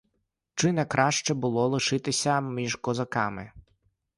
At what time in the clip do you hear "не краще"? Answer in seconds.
0.71-1.33